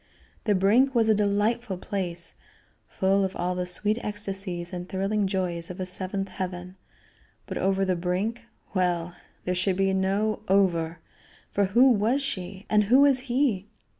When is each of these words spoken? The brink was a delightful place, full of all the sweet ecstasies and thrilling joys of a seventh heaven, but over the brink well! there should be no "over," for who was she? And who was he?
The 0.45 0.55
brink 0.55 0.95
was 0.95 1.09
a 1.09 1.13
delightful 1.13 1.77
place, 1.77 2.33
full 2.87 3.23
of 3.23 3.35
all 3.35 3.53
the 3.53 3.67
sweet 3.67 3.99
ecstasies 4.03 4.73
and 4.73 4.89
thrilling 4.89 5.27
joys 5.27 5.69
of 5.69 5.79
a 5.79 5.85
seventh 5.85 6.29
heaven, 6.29 6.75
but 7.45 7.59
over 7.59 7.85
the 7.85 7.95
brink 7.95 8.41
well! 8.73 9.13
there 9.45 9.53
should 9.53 9.75
be 9.77 9.93
no 9.93 10.41
"over," 10.47 10.97
for 11.51 11.65
who 11.65 11.91
was 11.91 12.23
she? 12.23 12.65
And 12.67 12.85
who 12.85 13.01
was 13.01 13.19
he? 13.29 13.67